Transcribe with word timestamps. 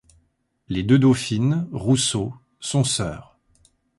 Les 0.67 0.81
deux 0.81 0.97
dauphines, 0.97 1.67
Rousseau, 1.71 2.33
sont 2.59 2.83
sœurs. 2.83 3.37